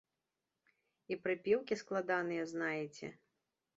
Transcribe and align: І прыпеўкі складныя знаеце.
І 1.15 1.19
прыпеўкі 1.27 1.79
складныя 1.83 2.43
знаеце. 2.53 3.07